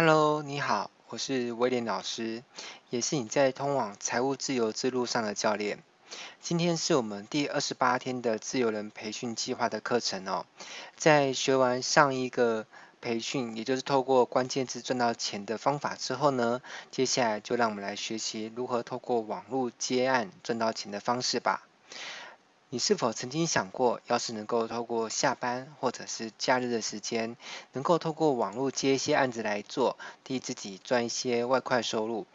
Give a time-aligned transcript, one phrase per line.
[0.00, 2.44] Hello，你好，我是威廉老师，
[2.88, 5.82] 也是你在通往财务自由之路上的教练。
[6.40, 10.46] 今天是我们第二十八天的自由人培训计划的课程哦。
[10.94, 12.68] 在学完上一个
[13.00, 16.62] 培训，也就是透过关键字赚到钱的方法之后呢，
[16.92, 21.66] 接下来就让我们来学习如何透过网络接案赚到钱的方式吧。
[22.70, 27.34] 你是否曾经想过，要是能够透过下班或者是假日的时间，
[27.72, 32.26] 能够透过网络接一些案子来做，替自己赚一些外快收入？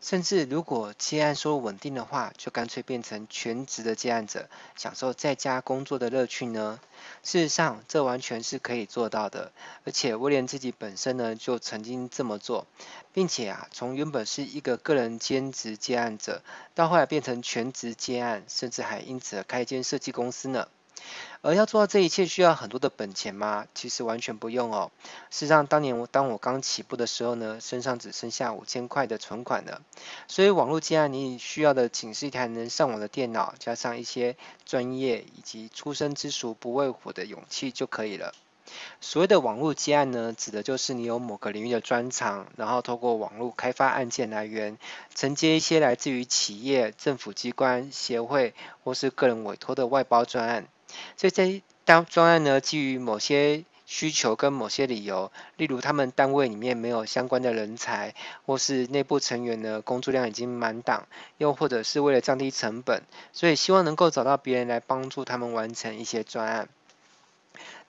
[0.00, 6.78] 甚至如果接案收入稳定的话，就干脆变成全职的接案者，享受在家工作的乐趣呢？
[7.22, 9.52] 事实上，这完全是可以做到的。
[9.84, 12.66] 而且威廉自己本身呢，就曾经这么做，
[13.12, 16.42] 并且啊，从原本是一个个人兼职接案者，
[16.74, 20.68] 到后来变成全职接案，甚至还因此开一间设计公司呢。
[21.40, 23.66] 而要做到这一切，需要很多的本钱吗？
[23.74, 24.90] 其实完全不用哦。
[25.30, 29.82] 事实上，当年我当我刚起步的时候呢，身上只剩下五千块的存款了。
[30.26, 38.34] 所以网络接案，你需要的仅是一台能上网的电脑，加上一些专业以及初生之熟不畏虎的勇气就可以了。
[39.00, 44.76] 所谓的网络接案呢，指的就是你有某个领域的专长，然后透过网络开发案件来源，
[45.14, 50.66] 承接一些来自于企业、政府机关、协会或是个人委托的外包专案。
[51.16, 61.06] 所以这当专案呢，基于某些需求跟某些理由，例如他们单位里面没有相关的人才，或是内部成员呢工作量已经满档，
[61.38, 66.68] 又或者是为了降低成本，所以希望能够找到别人来帮助他们完成一些专案。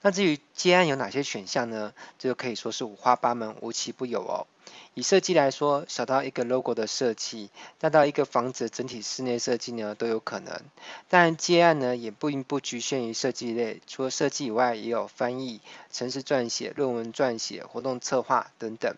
[0.02, 1.92] 那至于接案有哪些选项呢？
[2.18, 4.46] 这个可以说是五花八门、无奇不有哦。
[4.94, 10.60] 以设计来说，小到一个 logo 的设计，大到一个房子整体室内设计呢，都有可能。
[11.08, 15.60] 但，接案呢也并不局限于设计类，除了设计以外，也有翻译、
[15.92, 18.96] 程式撰写、论文撰写、活动策划等等。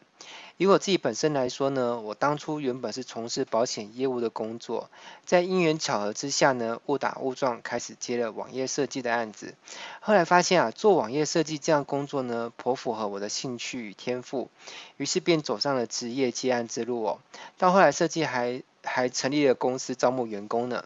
[0.56, 4.90] 以我自己本身来说呢，我当初原本是从事保险业务的工作，
[5.24, 9.54] 在因缘巧合之下呢，误打误撞开始接了网页设计的案子。
[10.00, 14.50] 后来发现啊，做网页设计这样工作呢，颇符合我的兴趣与天赋，
[14.96, 17.18] 于是便走上了职业接案之路哦。
[17.58, 20.84] 到后来设计还还成立了公司招募员工呢，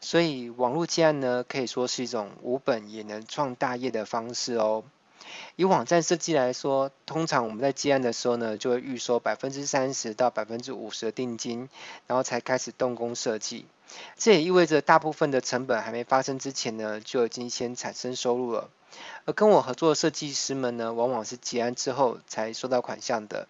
[0.00, 4.84] 所以网络接案呢，可以说是一种无本也能创大业的方式哦。
[5.56, 11.68] 以网站设计来说，通常我们在接案的时候呢，就会预收百分之三十到百分之五十的定金，
[12.06, 13.66] 然后才开始动工设计。
[14.16, 18.68] 这也意味着大部分的成本还没发生之前呢，就已经先产生收入了。
[19.26, 23.46] 而跟我合作的设计师们呢，往往是结案之后才收到款项的。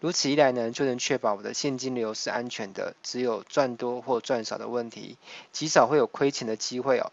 [0.00, 5.16] 如此一来呢，就能确保我的现金流是安全的，只有赚多或赚少的问题，
[5.50, 7.10] 极少会有亏钱的机会哦。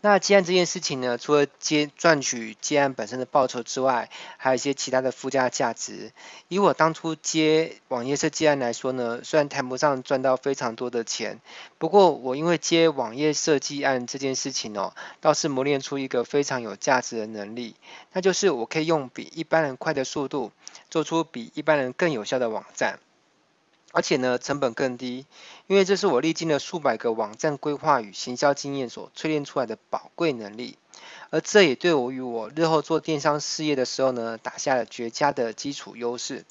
[0.00, 6.12] 那接案这件事情呢，除了接赚取接案本身的报酬之外，还有一些其他的附加价值。
[6.46, 11.40] 以我当初接网页设计案来说呢，虽然谈不上赚到非常多的钱，
[11.78, 17.74] 不过我因为接网页设计案这件事情哦，倒是磨练出一个非常有价值的能力，
[18.12, 20.52] 那就是我可以用比一般人快的速度，
[20.88, 23.00] 做出比一般人更有效的网站。
[23.92, 25.26] 而且呢，成本更低，
[25.66, 30.76] 因为这是我历经了数百个网站规划与行销经验所淬炼出来的宝贵能力，
[31.30, 36.44] 而这也对我与我日后做电商事业的时候呢，打下了绝佳的基础优势。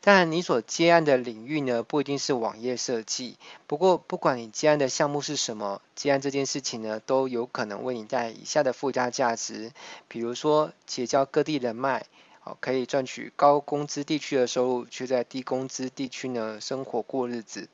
[0.00, 3.36] 当然，你所接案的领域呢，不一定是网页设计，
[3.66, 9.70] 不过不管你接案的项目是什么，接案这件事情呢，都有可能为你带以下的附加价值，
[10.08, 12.06] 比如说结交各地人脉。
[12.42, 17.68] 好，可以赚取高工资地区的收入，却在低工资地区呢生活过日子。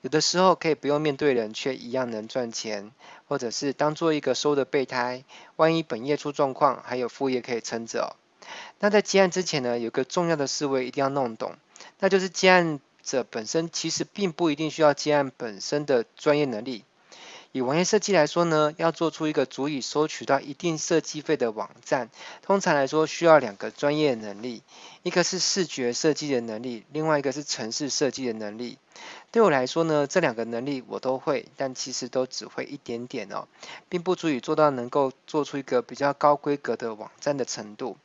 [0.00, 2.90] 有的时候可以不用面对人，却一样能赚钱，
[3.28, 5.24] 或者是当做一个收的备胎，
[5.56, 8.16] 万一本业出状况，还有副业可以撑着哦。
[8.80, 11.54] 那在接案之前呢，有个重要的思维一定要弄懂，
[12.00, 16.84] 那就是接案者本身其实并不一定需要接案本身的专业能力。
[17.52, 22.08] 以网页设计来说呢，要做出一个足以收取到一定设计费的网站，
[22.42, 24.62] 通常来说需要两个专业能力，
[25.02, 28.78] 一个是视觉设计的能力，另外一个是程式设计的能力。
[29.32, 33.48] 对我来说呢，这两个能力我都会，但其实都只会一点点哦，
[33.88, 37.96] 并不足以做到能够做出一个比较高规格的网站的程度。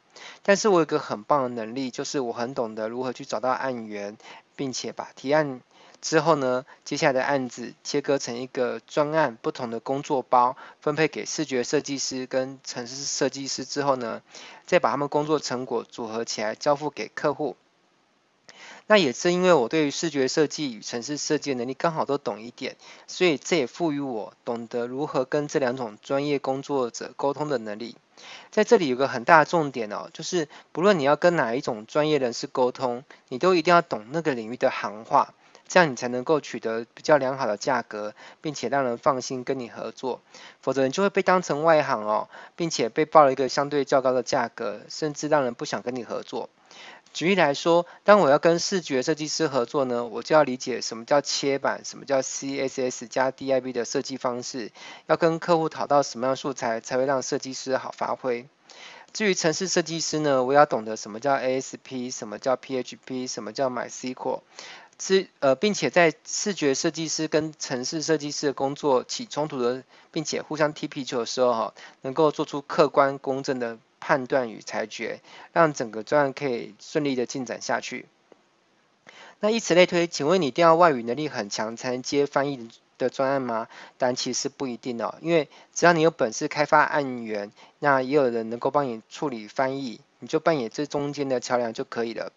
[0.41, 4.17] 但是我有一个很棒的能力，就是我很懂得如何去找到案源，
[4.55, 5.61] 并且把提案。
[6.05, 14.21] 之后呢，接下来的案子切割成一个专案，不同的工作包分配给视觉设计师跟城市设计师之后呢，
[14.67, 17.55] 再把他们工作成果组合起来交付给客户。
[18.85, 22.75] 那也正因为我对于视觉设计与城市设计能力刚好都懂一点，
[23.07, 27.97] 所以这也赋予我懂得如何跟这两种专业工作者沟通的能力。
[28.51, 35.33] 在这里有个很大的重点哦，就是不论你要跟哪一种专业人士沟通，你都一定要懂那个领域的行话，
[35.67, 40.21] 这样你才能够取得比较良好的价格，并且让人放心跟你合作。
[40.61, 46.49] 否则你就会被当成外行哦，并且被报了一个相对较高的价格，甚至让人不想跟你合作。
[47.13, 54.71] 举例来说，当我要跟视觉设计师合作呢，我就要理解什么叫切板，什么叫 CSS 加 DIV 的设计方式，
[55.05, 58.45] 要跟客户讨到什么样素材才会让设计师好发挥。
[59.13, 64.41] 至于程式设计师呢，我要懂得什么叫 ASP，什么叫 PHP，什么叫 MySQL。
[64.99, 73.77] 是呃，并且在视觉设计师跟城市设计师的工作起冲突的，并且互相踢皮球的时候哈，能够做出客观公正的。
[73.97, 75.19] 判断与裁决，
[75.51, 78.05] 让整个专案可以顺利的进展下去。
[79.39, 82.69] 那以此类推，请问你一定要外语能力很强才能接翻译
[82.99, 83.67] 的专案吗？
[83.97, 92.31] 但其实不一定哦，因为只要你有本事开发案源，那也有人能够帮你处理翻译，你就扮演这中间的桥梁就可以了。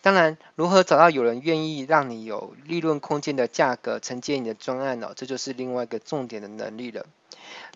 [0.00, 7.04] 当然，如何找到有人愿意让你有利润空间的价格承接你的专案哦，这就是另外一个重点的能力了。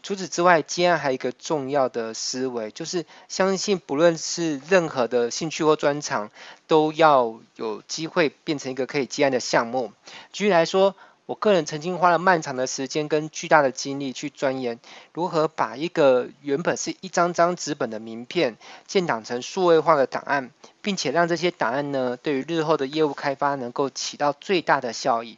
[0.02, 6.30] 除此之外，接案还有一个重要的思维，就是相信不论是任何的兴趣或专长，
[6.66, 9.92] 都要有机会变成一个可以接案的项目。
[10.32, 10.96] 举例来说，
[11.28, 14.80] 我个人曾经花了漫长的时间跟巨大的精力去钻研，
[15.12, 25.36] 如何把一个原本是一张张纸本的名片，建档成数位化的档案，并且让这些档案呢，对于日后的业务开发能够起到最大的效益。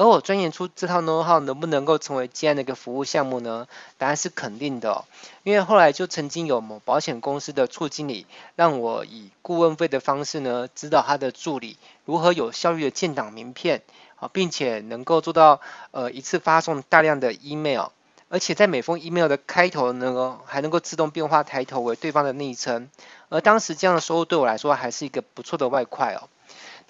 [0.00, 3.68] 而我钻研出这套 know-how 能不能够成为接案的一个服务项目呢？
[3.98, 5.04] 答案是肯定的，
[5.42, 8.24] 因为后来就曾经有某保险公司的处经理，
[8.56, 11.76] 让我以顾问费的方式呢，指导他的助理
[12.06, 13.82] 如何有效率的建档名片，
[14.16, 15.60] 啊，并且能够做到
[15.90, 17.88] 呃一次发送大量的 email，
[18.30, 22.88] 而且在每封 email 的开头呢，还能够自动变化抬头为对方的昵称，
[23.28, 26.30] 而当时这样的收入对我来说还是一个不错的外快哦。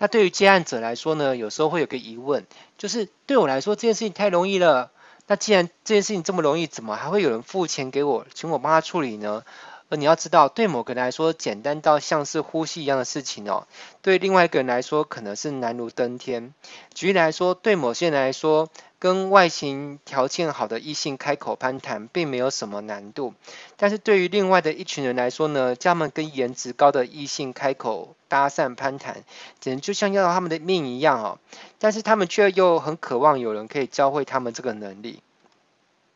[0.01, 2.47] 那对于接案者来说呢，有时候会有个疑问，
[2.79, 4.91] 就是对我来说这件事情太容易了。
[5.27, 9.45] 那既然这件事情这么容易，怎么还会有人付钱给我，请我帮他处理呢？
[9.91, 13.67] 而你要知道，对某个人来说简单到像是呼吸一样的事情哦，
[14.03, 16.55] 对另外一个人来说可能是难如登天。
[16.95, 23.35] 举例来说，对某些人来说，跟外形条件好的异性开口攀谈，并没有什么难度，
[23.77, 29.25] 但是对于另外的一群人来说呢，叫他们跟颜值高的异性开口搭讪攀谈，
[29.59, 31.39] 简直就像要他们的命一样哦。
[31.79, 35.23] 但是他们却又很渴望有人可以教会他们这个能力。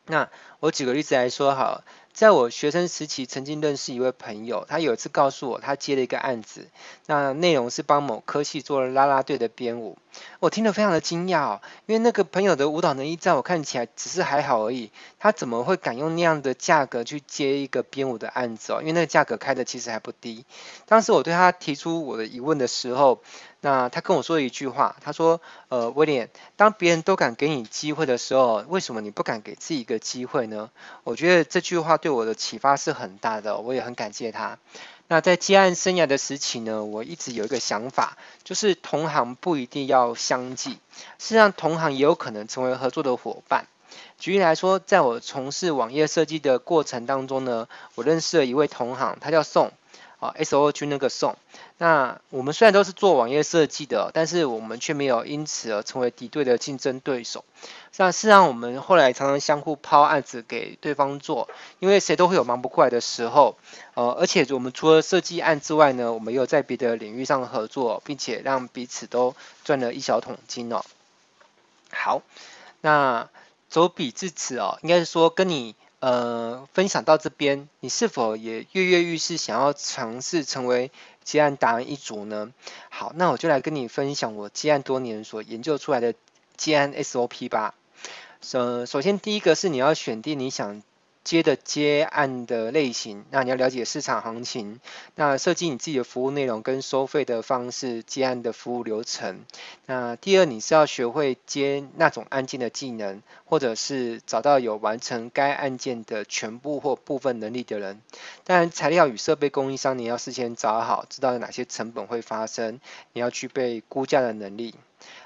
[0.07, 0.29] 那
[0.59, 1.83] 我举个例子来说好。
[2.15, 6.69] 在我学生时期，曾经认识一位朋友，他有一次告诉我，他接了一个案子，
[7.07, 9.97] 那内容是帮某科系做了啦啦队的编舞。
[10.39, 18.77] 我听得非常的惊讶哦，因为那个朋友的舞蹈能力在我看起来只是还好而已，他怎么会敢用那样的价格去接一个编舞的案子哦？
[18.79, 20.45] 因为那个价格开的其实还不低。
[20.85, 23.21] 当时我对他提出我的疑问的时候，
[23.65, 30.69] 那他跟我说一句话，他说：“呃，威廉，当别人都敢给你机会的时候，为什么你不敢给自己一个机会呢？”
[31.03, 34.59] 我觉得这句话对我的启发是很大的，我也很感谢他。
[35.07, 43.65] 那在接案生涯的时期呢，我一直有一个想法，就是同行不一定要相忌，事实上同行也有可能成为合作的伙伴。
[44.19, 49.71] 举例来说，在我从事网页设计的过程当中呢，我认识了一位同行，他叫宋。
[50.25, 51.37] 啊 S O G 那个宋，
[51.77, 57.45] 那我们虽然都是做网页设计的，但是我们却没有因此而成为敌对的竞争对手。
[57.97, 61.47] 那事实上，我们后来常常相互抛案子给对方做，
[61.79, 63.55] 因为谁都会有忙不过来的时候。
[63.93, 70.81] 呃，而且我们除了设计案之外呢，我们也有在别的领域上合作，并且让彼此都赚了一小桶金哦。
[71.91, 72.21] 好，
[72.81, 73.29] 那
[73.69, 75.75] 走笔至此哦，应该是说跟你。
[75.99, 80.91] 呃，分享到这边，你是否也跃跃欲试，想要尝试成为
[81.23, 82.51] 接案达人一族呢？
[82.89, 86.13] 好，那我就来跟你分享我接案多年所研究出来的
[86.57, 87.73] 接案 SOP 吧。
[88.51, 90.83] 呃，首先第一个是你要选定你想。
[91.25, 94.79] 接的接案的类型，那你要了解市场行情，
[95.15, 99.43] 那设计你自己的服务内容跟收费的方式，接案的服务流程。
[99.87, 107.99] 那第二，你是要学会接那种案件的技能，或者是找到有完成该案件的全部或部分能力的人。
[108.43, 112.79] 当然，材料与设备供应商你要事先找好，知道有哪些成本会发生，
[113.13, 114.75] 你要具备估价的能力。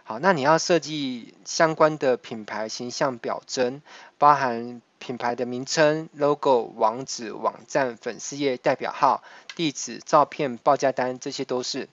[0.06, 3.82] 好，那你要设计相关的品牌形象表征，
[4.18, 4.82] 包含。
[5.00, 9.24] 品牌的名称、logo、网址、网站、粉丝页、代表号、
[9.56, 11.90] 地址、照片、报价单，这些都是。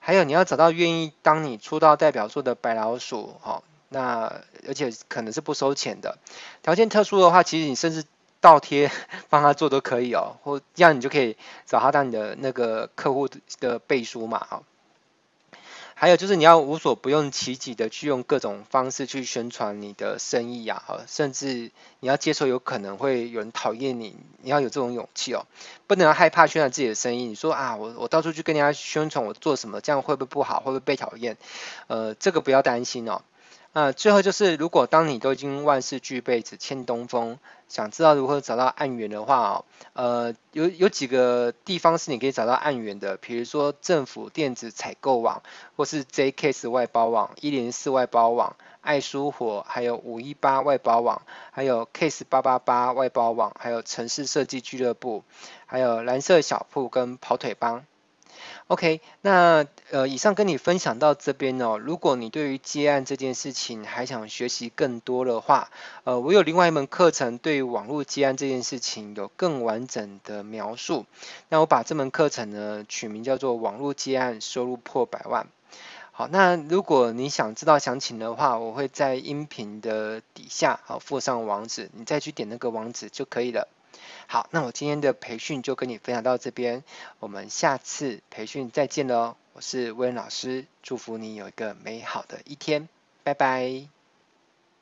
[0.00, 6.18] 还有你要找到愿意当你出道代表作的白老鼠，哦，那而且可能是不收钱的，
[6.62, 8.04] 条件特殊的话，其实你甚至
[8.40, 8.90] 倒贴
[9.30, 11.36] 帮他做都可以哦，或这样你就可以
[11.66, 13.28] 找他当你的那个客户
[13.60, 14.62] 的背书嘛，哈。
[16.00, 25.44] 还有就是你要无所不用其极的去用各种方式去宣传你的生意呀，甚至你要接受有可能会有人讨厌你，你要有这种勇气哦，
[25.88, 27.24] 不能害怕宣传自己的生意。
[27.24, 31.36] 你说啊，我我到处去跟人家宣传我做什么，这样会不会不好，会不会被讨厌？
[31.88, 33.22] 呃，这个不要担心哦。
[33.80, 45.44] 那最后就是，如果当你都已经万事俱备，只欠东风，想知道如何找到案源的话哦，呃，有有几个地方是你可以找到案源的，比如说政府电子采购网，
[45.76, 55.22] 或是 JCase 外包网、一零四外包网、爱书火，还有五一八外包网，还有 Case 八八八外包网，还有城市设计俱乐部，
[55.66, 57.84] 还有蓝色小铺跟跑腿帮。
[58.68, 61.78] OK，那呃，以上跟你分享到这边哦。
[61.78, 65.70] 如果你对于接案这件事情还想学习更多的话，
[66.04, 71.06] 呃，我有另外一门课程，对于网络接案这件事情有更完整的描述。
[71.48, 75.44] 那我把这门课程呢取名叫做《网络接案收入破百万》。
[76.12, 83.68] 好，那如果你想知道详情的话，我会在音频的底下好附上网址，你再去点那个网址就可以了。
[84.30, 86.84] 好，那我今天的培训就跟你分享到这边，
[87.18, 89.36] 我们下次培训再见喽。
[89.54, 92.90] 我是威恩老师，祝福你有一个美好的一天，
[93.24, 93.97] 拜拜。